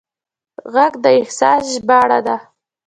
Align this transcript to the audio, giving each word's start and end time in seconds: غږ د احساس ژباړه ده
غږ 0.73 0.93
د 1.03 1.05
احساس 1.21 1.63
ژباړه 1.73 2.19
ده 2.27 2.37